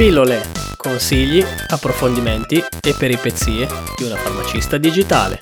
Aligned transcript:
Pillole, 0.00 0.40
consigli, 0.78 1.44
approfondimenti 1.68 2.56
e 2.56 2.94
peripezie 2.98 3.68
di 3.98 4.04
una 4.04 4.16
farmacista 4.16 4.78
digitale. 4.78 5.36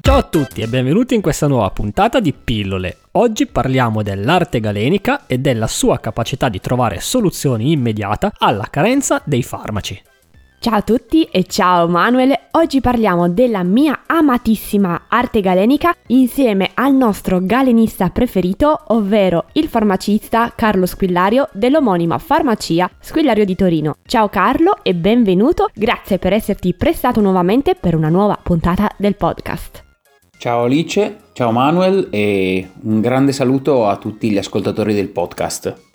Ciao 0.00 0.16
a 0.16 0.22
tutti 0.24 0.62
e 0.62 0.66
benvenuti 0.66 1.14
in 1.14 1.20
questa 1.20 1.46
nuova 1.46 1.70
puntata 1.70 2.18
di 2.18 2.32
Pillole. 2.32 2.96
Oggi 3.12 3.46
parliamo 3.46 4.02
dell'arte 4.02 4.58
galenica 4.58 5.26
e 5.28 5.38
della 5.38 5.68
sua 5.68 6.00
capacità 6.00 6.48
di 6.48 6.58
trovare 6.58 6.98
soluzioni 6.98 7.70
immediata 7.70 8.32
alla 8.36 8.66
carenza 8.68 9.22
dei 9.24 9.44
farmaci. 9.44 10.09
Ciao 10.62 10.74
a 10.74 10.82
tutti 10.82 11.22
e 11.22 11.44
ciao 11.44 11.88
Manuel, 11.88 12.38
oggi 12.50 12.82
parliamo 12.82 13.30
della 13.30 13.62
mia 13.62 14.02
amatissima 14.04 15.04
arte 15.08 15.40
galenica 15.40 15.94
insieme 16.08 16.72
al 16.74 16.92
nostro 16.92 17.38
galenista 17.40 18.10
preferito, 18.10 18.78
ovvero 18.88 19.46
il 19.52 19.68
farmacista 19.68 20.52
Carlo 20.54 20.84
Squillario 20.84 21.48
dell'omonima 21.52 22.18
farmacia 22.18 22.90
Squillario 23.00 23.46
di 23.46 23.56
Torino. 23.56 23.94
Ciao 24.04 24.28
Carlo 24.28 24.80
e 24.82 24.94
benvenuto, 24.94 25.70
grazie 25.72 26.18
per 26.18 26.34
esserti 26.34 26.74
prestato 26.74 27.22
nuovamente 27.22 27.74
per 27.74 27.94
una 27.94 28.10
nuova 28.10 28.38
puntata 28.42 28.90
del 28.98 29.16
podcast. 29.16 29.82
Ciao 30.36 30.64
Alice, 30.64 31.20
ciao 31.32 31.52
Manuel 31.52 32.08
e 32.10 32.68
un 32.82 33.00
grande 33.00 33.32
saluto 33.32 33.86
a 33.86 33.96
tutti 33.96 34.30
gli 34.30 34.36
ascoltatori 34.36 34.92
del 34.92 35.08
podcast. 35.08 35.88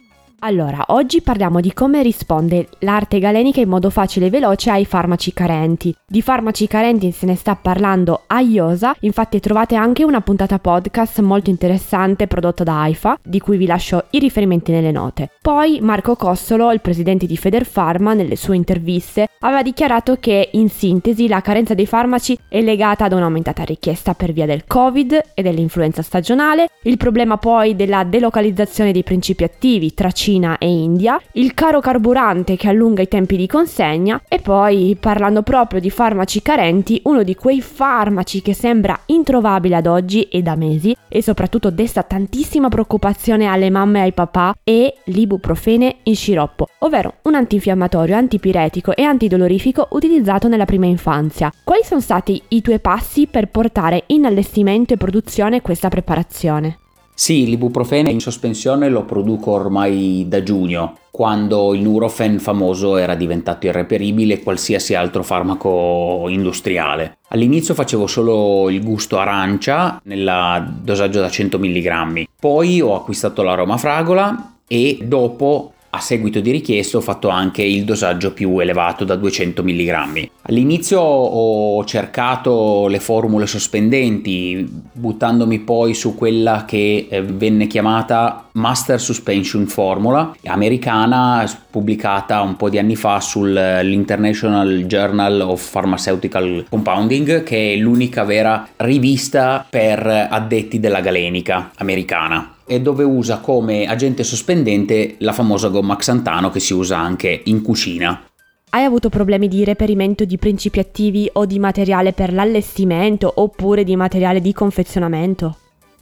Allora, 0.45 0.83
oggi 0.89 1.23
parliamo 1.23 1.59
di 1.59 1.73
come 1.73 2.03
risponde 2.03 2.67
l'arte 2.81 3.17
galenica 3.17 3.61
in 3.61 3.67
modo 3.67 3.89
facile 3.89 4.27
e 4.27 4.29
veloce 4.29 4.69
ai 4.69 4.85
farmaci 4.85 5.33
carenti. 5.33 5.91
Di 6.05 6.21
farmaci 6.21 6.67
carenti 6.67 7.09
se 7.09 7.25
ne 7.25 7.35
sta 7.35 7.55
parlando 7.55 8.25
a 8.27 8.41
IOSA, 8.41 8.95
infatti 8.99 9.39
trovate 9.39 9.73
anche 9.73 10.03
una 10.03 10.21
puntata 10.21 10.59
podcast 10.59 11.19
molto 11.21 11.49
interessante 11.49 12.27
prodotta 12.27 12.63
da 12.63 12.79
AIFA, 12.81 13.21
di 13.23 13.39
cui 13.39 13.57
vi 13.57 13.65
lascio 13.65 14.03
i 14.11 14.19
riferimenti 14.19 14.71
nelle 14.71 14.91
note. 14.91 15.31
Poi 15.41 15.79
Marco 15.81 16.15
Cossolo, 16.15 16.71
il 16.71 16.79
presidente 16.81 17.25
di 17.25 17.37
Federpharma, 17.37 18.13
nelle 18.13 18.35
sue 18.35 18.55
interviste, 18.55 19.27
aveva 19.39 19.63
dichiarato 19.63 20.17
che 20.19 20.49
in 20.51 20.69
sintesi 20.69 21.27
la 21.27 21.41
carenza 21.41 21.73
dei 21.73 21.87
farmaci 21.87 22.37
è 22.47 22.61
legata 22.61 23.05
ad 23.05 23.13
un'aumentata 23.13 23.63
richiesta 23.63 24.13
per 24.13 24.31
via 24.31 24.45
del 24.45 24.65
Covid 24.67 25.21
e 25.33 25.41
dell'influenza 25.41 26.03
stagionale, 26.03 26.69
il 26.83 26.97
problema 26.97 27.37
poi 27.37 27.75
della 27.75 28.03
delocalizzazione 28.03 28.91
dei 28.91 29.03
principi 29.03 29.43
attivi 29.43 29.95
tra 29.95 30.11
Cina 30.11 30.33
e 30.57 30.69
India, 30.69 31.19
il 31.33 31.53
caro 31.53 31.79
carburante 31.79 32.57
che 32.57 32.67
allunga 32.67 33.01
i 33.01 33.07
tempi 33.07 33.37
di 33.37 33.47
consegna 33.47 34.21
e 34.27 34.39
poi, 34.39 34.97
parlando 34.99 35.41
proprio 35.43 35.79
di 35.79 35.89
farmaci 35.89 36.41
carenti, 36.41 36.99
uno 37.05 37.23
di 37.23 37.35
quei 37.35 37.61
farmaci 37.61 38.41
che 38.41 38.53
sembra 38.53 38.99
introvabile 39.05 39.77
ad 39.77 39.87
oggi 39.87 40.23
e 40.23 40.41
da 40.41 40.55
mesi 40.55 40.95
e 41.07 41.21
soprattutto 41.21 41.69
desta 41.69 42.03
tantissima 42.03 42.67
preoccupazione 42.67 43.45
alle 43.45 43.69
mamme 43.69 43.99
e 43.99 44.01
ai 44.03 44.13
papà 44.13 44.55
è 44.63 44.93
l'ibuprofene 45.05 45.97
in 46.03 46.15
sciroppo, 46.15 46.67
ovvero 46.79 47.15
un 47.23 47.35
antinfiammatorio, 47.35 48.15
antipiretico 48.15 48.95
e 48.95 49.03
antidolorifico 49.03 49.87
utilizzato 49.91 50.47
nella 50.47 50.65
prima 50.65 50.85
infanzia. 50.85 51.51
Quali 51.63 51.83
sono 51.83 52.01
stati 52.01 52.41
i 52.49 52.61
tuoi 52.61 52.79
passi 52.79 53.27
per 53.27 53.47
portare 53.47 54.03
in 54.07 54.25
allestimento 54.25 54.93
e 54.93 54.97
produzione 54.97 55.61
questa 55.61 55.87
preparazione? 55.87 56.79
Sì, 57.17 57.45
l'ibuprofene 57.45 58.11
in 58.11 58.19
sospensione 58.19 58.89
lo 58.89 59.05
produco 59.05 59.51
ormai 59.51 60.25
da 60.27 60.43
giugno, 60.43 60.97
quando 61.11 61.73
il 61.73 61.81
Nurofen 61.81 62.39
famoso 62.39 62.97
era 62.97 63.15
diventato 63.15 63.67
irreperibile 63.67 64.43
qualsiasi 64.43 64.95
altro 64.95 65.23
farmaco 65.23 66.25
industriale. 66.27 67.19
All'inizio 67.29 67.73
facevo 67.73 68.05
solo 68.05 68.69
il 68.69 68.83
gusto 68.83 69.17
arancia 69.17 70.01
nel 70.03 70.79
dosaggio 70.81 71.21
da 71.21 71.29
100 71.29 71.57
mg, 71.57 72.25
poi 72.37 72.81
ho 72.81 72.93
acquistato 72.95 73.43
l'aroma 73.43 73.77
fragola 73.77 74.57
e 74.67 74.99
dopo 75.01 75.71
a 75.95 75.99
seguito 75.99 76.41
di 76.41 76.51
richiesta 76.51 76.97
ho 76.97 77.01
fatto 77.01 77.29
anche 77.29 77.63
il 77.63 77.85
dosaggio 77.85 78.33
più 78.33 78.59
elevato 78.59 79.05
da 79.05 79.15
200 79.15 79.63
mg. 79.63 80.29
All'inizio 80.43 80.99
ho 80.99 81.83
cercato 81.85 82.87
le 82.87 82.99
formule 82.99 83.47
sospendenti, 83.47 84.67
buttandomi 84.91 85.59
poi 85.59 85.93
su 85.93 86.15
quella 86.15 86.65
che 86.65 87.07
eh, 87.09 87.21
venne 87.23 87.67
chiamata 87.67 88.49
Master 88.53 88.99
Suspension 88.99 89.65
Formula, 89.67 90.35
americana, 90.45 91.49
pubblicata 91.69 92.41
un 92.41 92.55
po' 92.55 92.69
di 92.69 92.77
anni 92.77 92.95
fa 92.95 93.19
sull'International 93.19 94.83
Journal 94.85 95.41
of 95.41 95.71
Pharmaceutical 95.71 96.65
Compounding, 96.69 97.43
che 97.43 97.73
è 97.73 97.77
l'unica 97.77 98.23
vera 98.23 98.67
rivista 98.77 99.65
per 99.67 100.05
addetti 100.05 100.79
della 100.79 100.99
galenica 100.99 101.71
americana 101.77 102.54
e 102.65 102.81
dove 102.81 103.03
usa 103.03 103.39
come 103.39 103.85
agente 103.85 104.23
sospendente 104.23 105.15
la 105.19 105.33
famosa 105.33 105.69
gomma 105.69 105.95
xantano 105.95 106.49
che 106.49 106.59
si 106.59 106.73
usa 106.73 106.97
anche 106.97 107.41
in 107.45 107.61
cucina. 107.61 108.25
Hai 108.71 108.83
avuto 108.83 109.09
problemi 109.09 109.47
di 109.47 109.63
reperimento 109.63 110.25
di 110.25 110.37
principi 110.37 110.79
attivi 110.79 111.29
o 111.33 111.45
di 111.45 111.59
materiale 111.59 112.11
per 112.11 112.33
l'allestimento 112.33 113.31
oppure 113.35 113.83
di 113.83 113.95
materiale 113.95 114.41
di 114.41 114.51
confezionamento? 114.51 115.57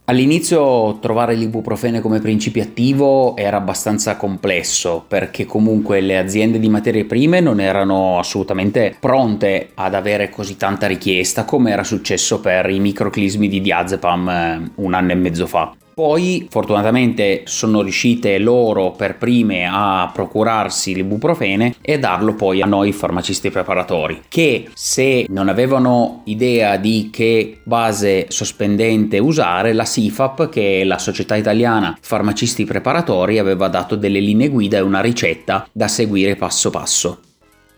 All'inizio 0.06 0.98
trovare 0.98 1.34
l'ibuprofene 1.34 2.02
come 2.02 2.20
principio 2.20 2.62
attivo 2.62 3.36
era 3.36 3.56
abbastanza 3.56 4.16
complesso 4.16 5.02
perché 5.08 5.46
comunque 5.46 6.02
le 6.02 6.18
aziende 6.18 6.58
di 6.58 6.68
materie 6.68 7.06
prime 7.06 7.40
non 7.40 7.58
erano 7.58 8.18
assolutamente 8.18 8.94
pronte 9.00 9.70
ad 9.72 9.94
avere 9.94 10.28
così 10.28 10.58
tanta 10.58 10.86
richiesta 10.86 11.44
come 11.44 11.70
era 11.70 11.84
successo 11.84 12.40
per 12.40 12.68
i 12.68 12.80
microclismi 12.80 13.48
di 13.48 13.62
diazepam 13.62 14.28
eh, 14.28 14.70
un 14.74 14.92
anno 14.92 15.12
e 15.12 15.14
mezzo 15.14 15.46
fa. 15.46 15.74
Poi 15.94 16.48
fortunatamente 16.50 17.42
sono 17.44 17.80
riuscite 17.80 18.38
loro 18.38 18.90
per 18.90 19.16
prime 19.16 19.68
a 19.70 20.10
procurarsi 20.12 20.92
l'ibuprofene 20.92 21.76
e 21.80 22.00
darlo 22.00 22.34
poi 22.34 22.62
a 22.62 22.66
noi 22.66 22.92
farmacisti 22.92 23.50
preparatori 23.50 24.22
che 24.28 24.68
se 24.74 25.26
non 25.28 25.48
avevano 25.48 26.22
idea 26.24 26.76
di 26.76 27.10
che 27.12 27.60
base 27.62 28.26
sospendente 28.28 29.18
usare 29.18 29.72
la 29.72 29.84
SIFAP 29.84 30.48
che 30.48 30.80
è 30.80 30.84
la 30.84 30.98
società 30.98 31.36
italiana 31.36 31.96
farmacisti 32.00 32.64
preparatori 32.64 33.38
aveva 33.38 33.68
dato 33.68 33.94
delle 33.94 34.18
linee 34.18 34.48
guida 34.48 34.78
e 34.78 34.80
una 34.80 35.00
ricetta 35.00 35.68
da 35.70 35.86
seguire 35.86 36.34
passo 36.34 36.70
passo. 36.70 37.20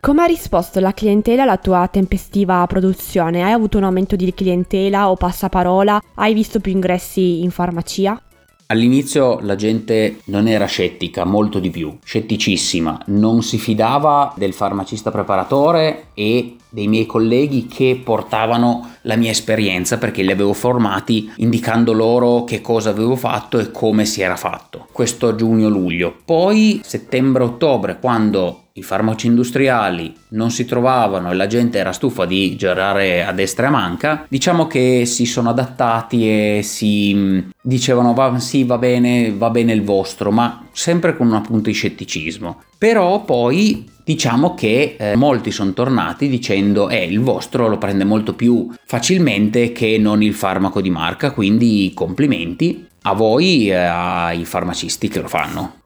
Come 0.07 0.23
ha 0.23 0.27
risposto 0.27 0.79
la 0.79 0.93
clientela 0.93 1.43
alla 1.43 1.57
tua 1.57 1.89
tempestiva 1.91 2.65
produzione? 2.69 3.43
Hai 3.43 3.51
avuto 3.51 3.77
un 3.77 3.83
aumento 3.83 4.15
di 4.15 4.33
clientela 4.33 5.11
o 5.11 5.17
passaparola? 5.17 6.01
Hai 6.15 6.33
visto 6.33 6.61
più 6.61 6.71
ingressi 6.71 7.43
in 7.43 7.51
farmacia? 7.51 8.23
All'inizio 8.67 9.41
la 9.41 9.57
gente 9.57 10.19
non 10.27 10.47
era 10.47 10.67
scettica, 10.67 11.25
molto 11.25 11.59
di 11.59 11.71
più, 11.71 11.99
scetticissima, 12.05 13.03
non 13.07 13.43
si 13.43 13.59
fidava 13.59 14.33
del 14.37 14.53
farmacista 14.53 15.11
preparatore 15.11 16.11
e 16.15 16.55
dei 16.69 16.87
miei 16.87 17.07
colleghi 17.07 17.67
che 17.67 18.01
portavano 18.01 18.89
la 19.03 19.17
mia 19.17 19.33
esperienza 19.33 19.99
perché 19.99 20.23
li 20.23 20.31
avevo 20.31 20.53
formati 20.53 21.33
indicando 21.39 21.93
loro 21.93 22.45
che 22.45 22.61
cosa 22.61 22.91
avevo 22.91 23.17
fatto 23.17 23.59
e 23.59 23.73
come 23.73 24.05
si 24.05 24.23
era 24.23 24.37
fatto. 24.37 24.87
Questo 24.93 25.35
giugno-luglio. 25.35 26.15
Poi 26.25 26.81
settembre-ottobre, 26.85 27.99
quando 27.99 28.61
i 28.77 28.83
farmaci 28.83 29.27
industriali 29.27 30.15
non 30.31 30.51
si 30.51 30.65
trovavano 30.65 31.31
e 31.31 31.35
la 31.35 31.47
gente 31.47 31.79
era 31.79 31.93
stufa 31.93 32.27
di 32.27 32.57
girare 32.57 33.25
a 33.25 33.33
destra 33.33 33.67
e 33.67 33.69
a 33.69 33.73
manca, 33.73 34.27
diciamo 34.29 34.67
che 34.67 35.05
si 35.07 35.25
sono 35.25 35.51
adattati 35.51 36.29
e 36.29 36.61
si 36.63 37.13
mm, 37.15 37.39
dicevano 37.63 38.13
va, 38.13 38.39
sì 38.39 38.65
va 38.65 38.77
bene, 38.79 39.33
va 39.33 39.51
bene 39.51 39.73
il 39.73 39.83
vostro, 39.83 40.31
ma 40.31 40.67
sempre 40.73 41.17
con 41.17 41.27
una 41.27 41.41
punta 41.41 41.71
di 41.71 41.75
scetticismo. 41.75 42.63
Però 42.77 43.25
poi 43.25 43.89
diciamo 44.05 44.55
che 44.55 44.97
eh, 44.99 45.17
molti 45.17 45.51
sono 45.51 45.73
tornati 45.73 46.29
dicendo 46.29 46.91
eh 46.91 47.05
il 47.05 47.21
vostro 47.21 47.69
lo 47.69 47.79
prende 47.79 48.05
molto 48.05 48.35
più 48.35 48.71
facilmente 48.85 49.73
che 49.73 49.97
non 49.99 50.23
il 50.23 50.35
farmaco 50.35 50.83
di 50.83 50.91
marca, 50.91 51.31
quindi 51.31 51.91
complimenti 51.95 52.87
a 53.03 53.15
voi 53.15 53.71
e 53.71 53.75
ai 53.75 54.45
farmacisti 54.45 55.09
che 55.09 55.21
lo 55.21 55.29
fanno. 55.29 55.85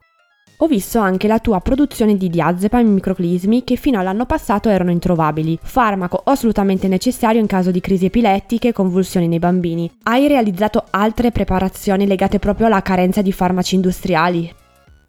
Ho 0.62 0.66
visto 0.66 0.98
anche 0.98 1.26
la 1.26 1.38
tua 1.38 1.58
produzione 1.60 2.18
di 2.18 2.28
diazepam 2.28 2.84
in 2.84 2.92
microclismi 2.92 3.64
che 3.64 3.76
fino 3.76 3.98
all'anno 3.98 4.26
passato 4.26 4.68
erano 4.68 4.90
introvabili, 4.90 5.58
farmaco 5.62 6.20
assolutamente 6.22 6.86
necessario 6.86 7.40
in 7.40 7.46
caso 7.46 7.70
di 7.70 7.80
crisi 7.80 8.04
epilettiche 8.04 8.68
e 8.68 8.72
convulsioni 8.74 9.26
nei 9.26 9.38
bambini. 9.38 9.90
Hai 10.02 10.28
realizzato 10.28 10.84
altre 10.90 11.30
preparazioni 11.30 12.06
legate 12.06 12.38
proprio 12.38 12.66
alla 12.66 12.82
carenza 12.82 13.22
di 13.22 13.32
farmaci 13.32 13.76
industriali? 13.76 14.54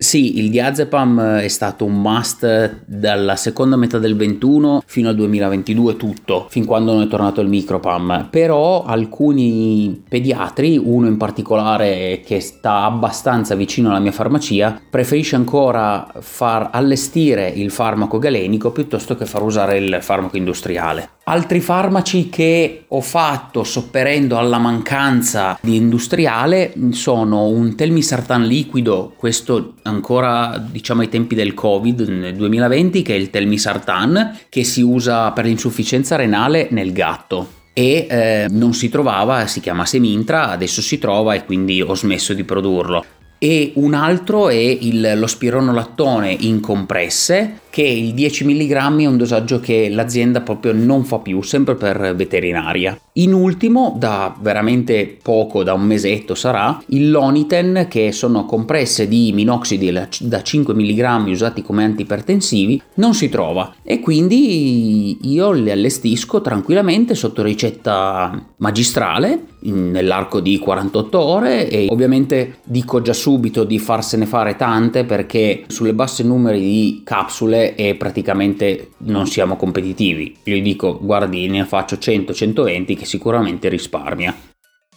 Sì, 0.02 0.40
il 0.40 0.50
diazepam 0.50 1.38
è 1.38 1.48
stato 1.48 1.86
un 1.86 2.02
must 2.02 2.82
dalla 2.86 3.36
seconda 3.36 3.76
metà 3.76 4.00
del 4.00 4.16
21 4.16 4.82
fino 4.84 5.10
al 5.10 5.16
2022 5.16 5.96
tutto, 5.96 6.48
fin 6.50 6.66
quando 6.66 6.94
non 6.94 7.04
è 7.04 7.08
tornato 7.08 7.40
il 7.40 7.48
micropam. 7.48 8.30
Però 8.32 8.84
alcuni 8.84 10.04
pediatri, 10.10 10.82
uno 10.84 11.06
in 11.06 11.18
particolare 11.18 12.24
che 12.26 12.40
sta 12.40 12.86
abbastanza 12.86 13.54
vicino 13.54 13.90
alla 13.90 14.00
mia 14.00 14.12
farmacia, 14.12 14.82
preferisce 14.90 15.36
ancora 15.36 16.12
far 16.20 16.70
allestire 16.72 17.48
il 17.50 17.70
farmaco 17.70 18.18
galenico 18.18 18.72
piuttosto 18.72 19.16
che 19.16 19.28
far 19.28 19.44
usare 19.44 19.78
il 19.78 20.00
farmaco 20.02 20.36
industriale. 20.36 21.10
Altri 21.32 21.62
farmaci 21.62 22.28
che 22.28 22.84
ho 22.90 23.00
fatto 23.00 23.64
sopperendo 23.64 24.38
alla 24.38 24.58
mancanza 24.58 25.58
di 25.62 25.78
industriale 25.78 26.74
sono 26.90 27.46
un 27.46 27.74
telmisartan 27.74 28.44
liquido, 28.44 29.14
questo 29.16 29.76
ancora 29.84 30.62
diciamo 30.62 31.00
ai 31.00 31.08
tempi 31.08 31.34
del 31.34 31.54
Covid 31.54 32.02
nel 32.02 32.36
2020, 32.36 33.02
che 33.02 33.14
è 33.14 33.18
il 33.18 33.30
telmisartan 33.30 34.40
che 34.50 34.66
si 34.66 34.82
usa 34.82 35.32
per 35.32 35.46
l'insufficienza 35.46 36.18
renale 36.18 36.68
nel 36.72 36.92
gatto. 36.92 37.60
E 37.72 38.08
eh, 38.10 38.48
non 38.50 38.74
si 38.74 38.90
trovava, 38.90 39.48
si 39.48 39.62
chiama 39.62 39.86
Semintra, 39.86 40.50
adesso 40.50 40.82
si 40.82 41.00
trova 41.00 41.34
e 41.34 41.46
quindi 41.46 41.82
ho 41.82 41.96
smesso 41.96 42.34
di 42.34 42.44
produrlo. 42.44 43.06
E 43.44 43.72
un 43.78 43.96
altro 43.96 44.50
è 44.50 44.56
il, 44.56 45.14
lo 45.16 45.26
spironolattone 45.26 46.36
in 46.42 46.60
compresse 46.60 47.62
che 47.72 47.82
il 47.82 48.14
10 48.14 48.46
mg 48.46 49.00
è 49.00 49.06
un 49.06 49.18
dosaggio 49.18 49.60
che 49.60 49.90
l'azienda 49.90 50.42
proprio 50.42 50.74
non 50.74 51.06
fa 51.06 51.18
più, 51.18 51.42
sempre 51.42 51.76
per 51.76 52.14
veterinaria. 52.16 53.00
In 53.14 53.34
ultimo, 53.34 53.96
da 53.98 54.36
veramente 54.40 55.18
poco, 55.22 55.64
da 55.64 55.74
un 55.74 55.84
mesetto 55.84 56.36
sarà, 56.36 56.80
il 56.88 57.10
Loniten 57.10 57.88
che 57.90 58.12
sono 58.12 58.46
compresse 58.46 59.08
di 59.08 59.32
minoxidil 59.34 60.08
da 60.20 60.44
5 60.44 60.74
mg 60.74 61.28
usati 61.28 61.62
come 61.62 61.86
antipertensivi, 61.86 62.82
non 62.96 63.14
si 63.14 63.30
trova 63.30 63.74
e 63.84 64.00
quindi 64.00 65.18
io 65.32 65.52
le 65.52 65.72
allestisco 65.72 66.42
tranquillamente 66.42 67.16
sotto 67.16 67.42
ricetta 67.42 68.48
magistrale 68.58 69.46
nell'arco 69.62 70.40
di 70.40 70.58
48 70.58 71.20
ore 71.20 71.70
e 71.70 71.88
ovviamente 71.90 72.58
dico 72.64 73.02
già 73.02 73.14
subito 73.14 73.64
di 73.64 73.78
farsene 73.80 74.26
fare 74.26 74.56
tante 74.56 75.04
perché 75.04 75.64
sulle 75.68 75.94
basse 75.94 76.24
numeri 76.24 76.60
di 76.60 77.02
capsule 77.04 77.61
e 77.76 77.96
praticamente 77.96 78.92
non 79.00 79.28
siamo 79.28 79.56
competitivi. 79.56 80.36
Io 80.44 80.56
gli 80.56 80.62
dico 80.62 81.00
guardi 81.02 81.48
ne 81.48 81.66
faccio 81.66 81.96
100-120 81.96 82.98
che 82.98 83.06
sicuramente 83.06 83.70
risparmia. 83.70 84.36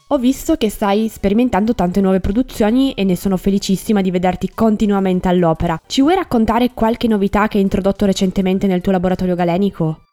Ho 0.09 0.19
visto 0.19 0.57
che 0.57 0.69
stai 0.69 1.09
sperimentando 1.09 1.75
tante 1.75 2.03
nuove 2.03 2.21
produzioni 2.21 2.93
e 2.93 3.05
ne 3.05 3.17
sono 3.17 3.39
felicissima 3.39 4.03
di 4.03 4.11
vederti 4.11 4.51
continuamente 4.55 5.29
all'opera. 5.29 5.81
Ci 5.87 6.03
vuoi 6.03 6.15
raccontare 6.15 6.73
qualche 6.75 7.09
novità 7.09 7.49
che 7.49 7.57
hai 7.57 7.63
introdotto 7.63 8.05
recentemente 8.05 8.67
nel 8.67 8.83
tuo 8.83 8.93
laboratorio 8.93 9.35
galenico? 9.35 10.04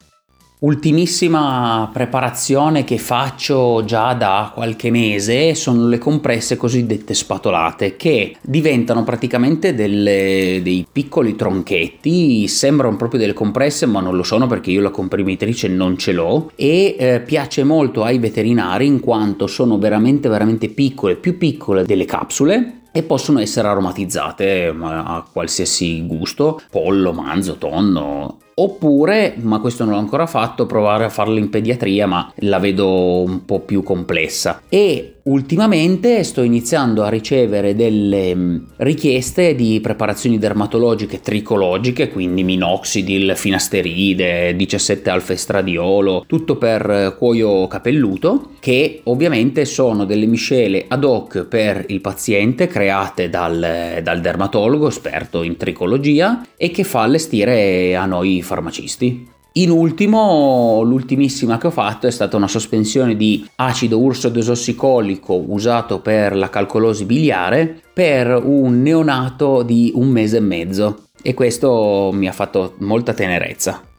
Ultimissima 0.62 1.90
preparazione 1.92 2.84
che 2.84 2.96
faccio 2.96 3.82
già 3.84 4.12
da 4.12 4.52
qualche 4.54 4.92
mese 4.92 5.56
sono 5.56 5.88
le 5.88 5.98
compresse 5.98 6.56
cosiddette 6.56 7.14
spatolate 7.14 7.96
che 7.96 8.36
diventano 8.40 9.02
praticamente 9.02 9.74
delle, 9.74 10.60
dei 10.62 10.86
piccoli 10.90 11.34
tronchetti, 11.34 12.46
sembrano 12.46 12.96
proprio 12.96 13.18
delle 13.18 13.32
compresse 13.32 13.86
ma 13.86 13.98
non 13.98 14.14
lo 14.14 14.22
sono 14.22 14.46
perché 14.46 14.70
io 14.70 14.82
la 14.82 14.90
comprimitrice 14.90 15.66
non 15.66 15.98
ce 15.98 16.12
l'ho. 16.12 16.52
E 16.54 16.94
eh, 16.96 17.20
piace 17.26 17.64
molto 17.64 18.04
ai 18.04 18.20
veterinari 18.20 18.86
in 18.86 19.00
quanto 19.00 19.48
sono 19.48 19.78
veramente 19.78 20.28
veramente 20.28 20.68
piccole, 20.68 21.16
più 21.16 21.38
piccole 21.38 21.84
delle 21.84 22.04
capsule 22.04 22.82
e 22.92 23.02
possono 23.02 23.40
essere 23.40 23.66
aromatizzate 23.66 24.72
a 24.80 25.26
qualsiasi 25.32 26.06
gusto, 26.06 26.60
pollo, 26.70 27.12
manzo, 27.12 27.56
tonno, 27.56 28.38
Oppure, 28.54 29.34
ma 29.38 29.60
questo 29.60 29.84
non 29.84 29.94
l'ho 29.94 29.98
ancora 29.98 30.26
fatto, 30.26 30.66
provare 30.66 31.04
a 31.04 31.08
farlo 31.08 31.38
in 31.38 31.48
pediatria, 31.48 32.06
ma 32.06 32.32
la 32.36 32.58
vedo 32.58 33.22
un 33.22 33.44
po' 33.44 33.60
più 33.60 33.82
complessa. 33.82 34.62
E 34.68 35.16
ultimamente 35.24 36.24
sto 36.24 36.42
iniziando 36.42 37.02
a 37.02 37.08
ricevere 37.08 37.74
delle 37.74 38.34
mm, 38.34 38.56
richieste 38.78 39.54
di 39.54 39.80
preparazioni 39.80 40.38
dermatologiche 40.38 41.20
tricologiche, 41.20 42.10
quindi 42.10 42.42
minoxidil, 42.42 43.34
finasteride, 43.36 44.56
17 44.56 45.10
alfa 45.10 45.32
estradiolo, 45.32 46.24
tutto 46.26 46.56
per 46.56 47.14
cuoio 47.18 47.66
capelluto, 47.68 48.50
che 48.60 49.00
ovviamente 49.04 49.64
sono 49.64 50.04
delle 50.04 50.26
miscele 50.26 50.84
ad 50.88 51.04
hoc 51.04 51.44
per 51.44 51.84
il 51.88 52.00
paziente 52.00 52.66
create 52.66 53.28
dal, 53.28 54.00
dal 54.02 54.20
dermatologo 54.20 54.88
esperto 54.88 55.42
in 55.42 55.56
tricologia 55.56 56.44
e 56.56 56.70
che 56.70 56.84
fa 56.84 57.02
allestire 57.02 57.94
a 57.96 58.06
noi 58.06 58.41
farmacisti. 58.42 59.28
In 59.56 59.70
ultimo, 59.70 60.80
l'ultimissima 60.82 61.58
che 61.58 61.66
ho 61.66 61.70
fatto 61.70 62.06
è 62.06 62.10
stata 62.10 62.38
una 62.38 62.48
sospensione 62.48 63.16
di 63.16 63.46
acido 63.56 63.98
urso 63.98 64.30
desossicolico 64.30 65.34
usato 65.46 66.00
per 66.00 66.34
la 66.34 66.48
calcolosi 66.48 67.04
biliare 67.04 67.82
per 67.92 68.40
un 68.42 68.80
neonato 68.80 69.62
di 69.62 69.92
un 69.94 70.08
mese 70.08 70.38
e 70.38 70.40
mezzo 70.40 71.04
e 71.20 71.34
questo 71.34 72.10
mi 72.14 72.28
ha 72.28 72.32
fatto 72.32 72.76
molta 72.78 73.12
tenerezza. 73.12 73.91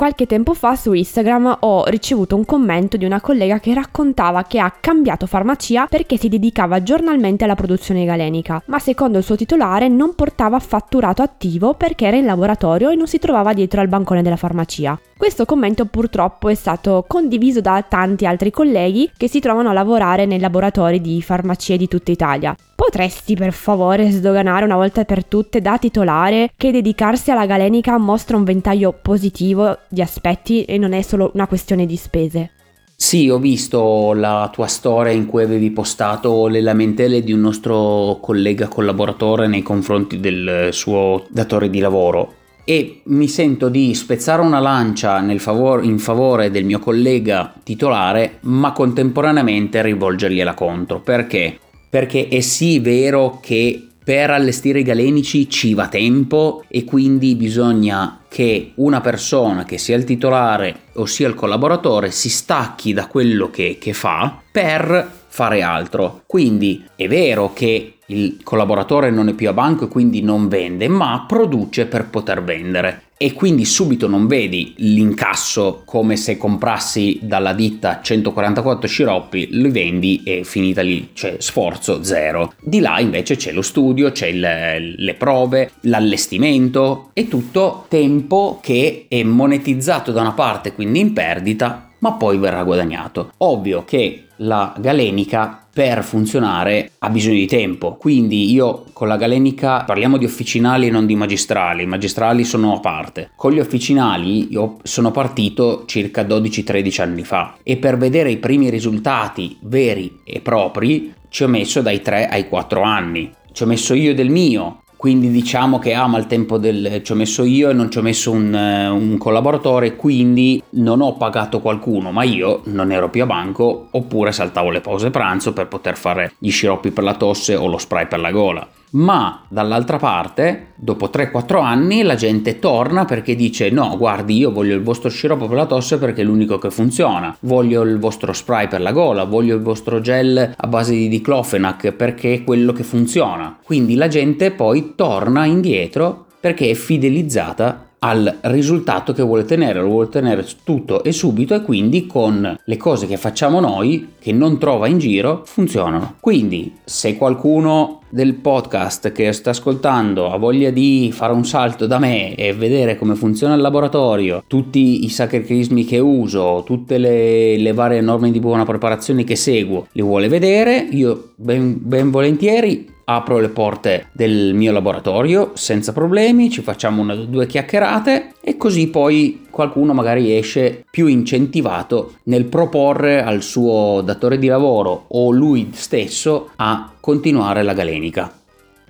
Qualche 0.00 0.24
tempo 0.24 0.54
fa 0.54 0.76
su 0.76 0.94
Instagram 0.94 1.58
ho 1.60 1.84
ricevuto 1.84 2.34
un 2.34 2.46
commento 2.46 2.96
di 2.96 3.04
una 3.04 3.20
collega 3.20 3.60
che 3.60 3.74
raccontava 3.74 4.44
che 4.44 4.58
ha 4.58 4.72
cambiato 4.80 5.26
farmacia 5.26 5.88
perché 5.88 6.16
si 6.16 6.30
dedicava 6.30 6.82
giornalmente 6.82 7.44
alla 7.44 7.54
produzione 7.54 8.06
galenica, 8.06 8.62
ma 8.64 8.78
secondo 8.78 9.18
il 9.18 9.24
suo 9.24 9.36
titolare 9.36 9.88
non 9.88 10.14
portava 10.14 10.58
fatturato 10.58 11.20
attivo 11.20 11.74
perché 11.74 12.06
era 12.06 12.16
in 12.16 12.24
laboratorio 12.24 12.88
e 12.88 12.94
non 12.94 13.08
si 13.08 13.18
trovava 13.18 13.52
dietro 13.52 13.82
al 13.82 13.88
bancone 13.88 14.22
della 14.22 14.36
farmacia. 14.36 14.98
Questo 15.18 15.44
commento 15.44 15.84
purtroppo 15.84 16.48
è 16.48 16.54
stato 16.54 17.04
condiviso 17.06 17.60
da 17.60 17.84
tanti 17.86 18.24
altri 18.24 18.50
colleghi 18.50 19.10
che 19.14 19.28
si 19.28 19.38
trovano 19.38 19.68
a 19.68 19.74
lavorare 19.74 20.24
nei 20.24 20.40
laboratori 20.40 21.02
di 21.02 21.20
farmacie 21.20 21.76
di 21.76 21.88
tutta 21.88 22.10
Italia. 22.10 22.56
Potresti 22.80 23.34
per 23.34 23.52
favore 23.52 24.10
sdoganare 24.10 24.64
una 24.64 24.76
volta 24.76 25.04
per 25.04 25.26
tutte 25.26 25.60
da 25.60 25.76
titolare 25.76 26.50
che 26.56 26.72
dedicarsi 26.72 27.30
alla 27.30 27.44
galenica 27.44 27.98
mostra 27.98 28.38
un 28.38 28.44
ventaglio 28.44 28.98
positivo 29.02 29.76
di 29.86 30.00
aspetti 30.00 30.64
e 30.64 30.78
non 30.78 30.94
è 30.94 31.02
solo 31.02 31.30
una 31.34 31.46
questione 31.46 31.84
di 31.84 31.96
spese? 31.96 32.52
Sì, 32.96 33.28
ho 33.28 33.38
visto 33.38 34.14
la 34.14 34.48
tua 34.50 34.66
storia 34.66 35.12
in 35.12 35.26
cui 35.26 35.42
avevi 35.42 35.70
postato 35.70 36.46
le 36.46 36.62
lamentele 36.62 37.22
di 37.22 37.34
un 37.34 37.40
nostro 37.40 38.16
collega 38.22 38.66
collaboratore 38.66 39.46
nei 39.46 39.62
confronti 39.62 40.18
del 40.18 40.70
suo 40.72 41.26
datore 41.28 41.68
di 41.68 41.80
lavoro 41.80 42.32
e 42.64 43.02
mi 43.04 43.28
sento 43.28 43.68
di 43.68 43.94
spezzare 43.94 44.40
una 44.40 44.58
lancia 44.58 45.22
favore, 45.36 45.84
in 45.84 45.98
favore 45.98 46.50
del 46.50 46.64
mio 46.64 46.78
collega 46.78 47.52
titolare, 47.62 48.38
ma 48.44 48.72
contemporaneamente 48.72 49.82
rivolgergliela 49.82 50.54
contro. 50.54 51.00
Perché? 51.00 51.58
Perché 51.90 52.28
è 52.28 52.40
sì 52.40 52.78
vero 52.78 53.40
che 53.42 53.84
per 54.02 54.30
allestire 54.30 54.80
i 54.80 54.84
galenici 54.84 55.48
ci 55.50 55.74
va 55.74 55.88
tempo 55.88 56.64
e 56.68 56.84
quindi 56.84 57.34
bisogna 57.34 58.22
che 58.28 58.72
una 58.76 59.00
persona 59.00 59.64
che 59.64 59.76
sia 59.76 59.96
il 59.96 60.04
titolare 60.04 60.82
o 60.94 61.04
sia 61.04 61.28
il 61.28 61.34
collaboratore 61.34 62.10
si 62.10 62.30
stacchi 62.30 62.92
da 62.92 63.06
quello 63.06 63.50
che, 63.50 63.76
che 63.78 63.92
fa 63.92 64.40
per 64.50 65.18
fare 65.28 65.62
altro. 65.62 66.22
Quindi 66.26 66.84
è 66.96 67.06
vero 67.06 67.52
che 67.52 67.94
il 68.10 68.38
collaboratore 68.42 69.10
non 69.10 69.28
è 69.28 69.34
più 69.34 69.48
a 69.48 69.52
banco 69.52 69.84
e 69.84 69.88
quindi 69.88 70.22
non 70.22 70.48
vende, 70.48 70.88
ma 70.88 71.24
produce 71.26 71.86
per 71.86 72.08
poter 72.08 72.42
vendere. 72.42 73.02
E 73.16 73.34
quindi 73.34 73.66
subito 73.66 74.08
non 74.08 74.26
vedi 74.26 74.72
l'incasso 74.78 75.82
come 75.84 76.16
se 76.16 76.38
comprassi 76.38 77.18
dalla 77.22 77.52
ditta 77.52 78.00
144 78.02 78.88
sciroppi, 78.88 79.48
li 79.50 79.68
vendi 79.68 80.22
e 80.24 80.42
finita 80.42 80.80
lì, 80.80 81.10
cioè 81.12 81.36
sforzo 81.38 82.02
zero. 82.02 82.54
Di 82.60 82.80
là 82.80 82.98
invece 82.98 83.36
c'è 83.36 83.52
lo 83.52 83.62
studio, 83.62 84.10
c'è 84.10 84.28
il, 84.28 84.94
le 84.96 85.14
prove, 85.14 85.72
l'allestimento 85.82 87.10
e 87.12 87.28
tutto 87.28 87.84
tempo 87.88 88.58
che 88.62 89.04
è 89.06 89.22
monetizzato 89.22 90.12
da 90.12 90.22
una 90.22 90.32
parte, 90.32 90.72
quindi 90.72 91.00
in 91.00 91.12
perdita, 91.12 91.90
ma 91.98 92.12
poi 92.12 92.38
verrà 92.38 92.62
guadagnato. 92.64 93.32
Ovvio 93.38 93.84
che 93.84 94.24
la 94.36 94.74
galenica 94.78 95.66
per 95.80 96.04
funzionare 96.04 96.90
ha 96.98 97.08
bisogno 97.08 97.36
di 97.36 97.46
tempo. 97.46 97.94
Quindi 97.94 98.52
io 98.52 98.84
con 98.92 99.08
la 99.08 99.16
galenica 99.16 99.84
parliamo 99.84 100.18
di 100.18 100.26
officinali 100.26 100.86
e 100.86 100.90
non 100.90 101.06
di 101.06 101.16
magistrali, 101.16 101.84
i 101.84 101.86
magistrali 101.86 102.44
sono 102.44 102.74
a 102.74 102.80
parte. 102.80 103.30
Con 103.34 103.52
gli 103.52 103.60
officinali 103.60 104.52
io 104.52 104.76
sono 104.82 105.10
partito 105.10 105.84
circa 105.86 106.20
12-13 106.20 107.00
anni 107.00 107.24
fa 107.24 107.56
e 107.62 107.78
per 107.78 107.96
vedere 107.96 108.30
i 108.30 108.36
primi 108.36 108.68
risultati 108.68 109.56
veri 109.62 110.20
e 110.22 110.40
propri 110.40 111.14
ci 111.30 111.44
ho 111.44 111.48
messo 111.48 111.80
dai 111.80 112.02
3 112.02 112.28
ai 112.28 112.46
4 112.46 112.82
anni. 112.82 113.32
Ci 113.50 113.62
ho 113.62 113.66
messo 113.66 113.94
io 113.94 114.14
del 114.14 114.28
mio, 114.28 114.82
quindi 115.00 115.30
diciamo 115.30 115.78
che 115.78 115.94
ama 115.94 116.18
il 116.18 116.26
tempo 116.26 116.58
del 116.58 117.00
ci 117.02 117.12
ho 117.12 117.14
messo 117.14 117.42
io 117.42 117.70
e 117.70 117.72
non 117.72 117.90
ci 117.90 117.96
ho 117.96 118.02
messo 118.02 118.32
un, 118.32 118.52
un, 118.52 119.16
collaboratore 119.16 119.96
quindi 119.96 120.62
non 120.72 121.00
ho 121.00 121.16
pagato 121.16 121.60
qualcuno 121.60 122.12
ma 122.12 122.22
io 122.22 122.60
non 122.64 122.92
ero 122.92 123.08
più 123.08 123.22
a 123.22 123.26
banco 123.26 123.86
oppure 123.92 124.30
saltavo 124.30 124.68
le 124.68 124.82
pause 124.82 125.08
pranzo 125.08 125.54
per 125.54 125.68
poter 125.68 125.96
fare 125.96 126.34
gli 126.36 126.50
sciroppi 126.50 126.90
per 126.90 127.04
la 127.04 127.14
tosse 127.14 127.54
o 127.54 127.66
lo 127.66 127.78
spray 127.78 128.08
per 128.08 128.20
la 128.20 128.30
gola 128.30 128.68
ma 128.90 129.44
dall'altra 129.48 129.98
parte, 129.98 130.72
dopo 130.74 131.10
3-4 131.12 131.62
anni, 131.62 132.02
la 132.02 132.14
gente 132.14 132.58
torna 132.58 133.04
perché 133.04 133.34
dice 133.34 133.70
no, 133.70 133.96
guardi, 133.96 134.36
io 134.36 134.52
voglio 134.52 134.74
il 134.74 134.82
vostro 134.82 135.08
sciroppo 135.08 135.46
per 135.46 135.56
la 135.56 135.66
tosse 135.66 135.98
perché 135.98 136.22
è 136.22 136.24
l'unico 136.24 136.58
che 136.58 136.70
funziona, 136.70 137.36
voglio 137.40 137.82
il 137.82 137.98
vostro 137.98 138.32
spray 138.32 138.68
per 138.68 138.80
la 138.80 138.92
gola, 138.92 139.24
voglio 139.24 139.54
il 139.54 139.62
vostro 139.62 140.00
gel 140.00 140.54
a 140.56 140.66
base 140.66 140.92
di 140.92 141.08
diclofenac 141.08 141.92
perché 141.92 142.34
è 142.34 142.44
quello 142.44 142.72
che 142.72 142.82
funziona. 142.82 143.58
Quindi 143.62 143.94
la 143.94 144.08
gente 144.08 144.50
poi 144.50 144.94
torna 144.96 145.44
indietro 145.44 146.26
perché 146.40 146.70
è 146.70 146.74
fidelizzata 146.74 147.89
al 148.00 148.38
risultato 148.42 149.12
che 149.12 149.22
vuole 149.22 149.44
tenere, 149.44 149.80
lo 149.80 149.88
vuole 149.88 150.08
tenere 150.08 150.46
tutto 150.64 151.02
e 151.02 151.12
subito 151.12 151.54
e 151.54 151.62
quindi 151.62 152.06
con 152.06 152.58
le 152.62 152.76
cose 152.76 153.06
che 153.06 153.16
facciamo 153.16 153.60
noi, 153.60 154.14
che 154.18 154.32
non 154.32 154.58
trova 154.58 154.86
in 154.86 154.98
giro, 154.98 155.42
funzionano. 155.44 156.16
Quindi 156.20 156.76
se 156.84 157.16
qualcuno 157.16 158.00
del 158.08 158.34
podcast 158.34 159.12
che 159.12 159.32
sta 159.32 159.50
ascoltando 159.50 160.32
ha 160.32 160.36
voglia 160.36 160.70
di 160.70 161.10
fare 161.12 161.32
un 161.32 161.44
salto 161.44 161.86
da 161.86 161.98
me 161.98 162.34
e 162.34 162.52
vedere 162.54 162.96
come 162.96 163.14
funziona 163.14 163.54
il 163.54 163.60
laboratorio, 163.60 164.42
tutti 164.46 165.04
i 165.04 165.08
sacrifici 165.08 165.84
che 165.84 165.98
uso, 165.98 166.62
tutte 166.64 166.98
le, 166.98 167.56
le, 167.58 167.72
varie 167.72 168.00
norme 168.00 168.30
di 168.30 168.40
buona 168.40 168.64
preparazione 168.64 169.24
che 169.24 169.36
seguo, 169.36 169.86
li 169.92 170.02
vuole 170.02 170.28
vedere, 170.28 170.88
io 170.90 171.32
ben, 171.36 171.76
ben 171.80 172.10
volentieri 172.10 172.98
apro 173.14 173.38
le 173.38 173.48
porte 173.48 174.06
del 174.12 174.54
mio 174.54 174.70
laboratorio 174.70 175.50
senza 175.54 175.92
problemi, 175.92 176.48
ci 176.48 176.62
facciamo 176.62 177.02
una 177.02 177.14
o 177.14 177.24
due 177.24 177.46
chiacchierate 177.46 178.34
e 178.40 178.56
così 178.56 178.88
poi 178.88 179.46
qualcuno 179.50 179.92
magari 179.92 180.36
esce 180.36 180.84
più 180.88 181.06
incentivato 181.06 182.14
nel 182.24 182.44
proporre 182.44 183.22
al 183.22 183.42
suo 183.42 184.00
datore 184.04 184.38
di 184.38 184.46
lavoro 184.46 185.06
o 185.08 185.30
lui 185.30 185.70
stesso 185.72 186.50
a 186.56 186.92
continuare 187.00 187.62
la 187.62 187.74
galenica. 187.74 188.32